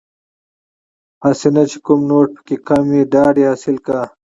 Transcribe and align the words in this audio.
هسې 1.23 1.47
نه 1.55 1.63
چې 1.69 1.77
کوم 1.85 1.99
نوټ 2.09 2.27
پکې 2.37 2.55
کم 2.67 2.83
وي 2.91 3.01
ډاډ 3.13 3.35
یې 3.41 3.45
حاصل 3.51 3.77
کړ. 3.85 3.95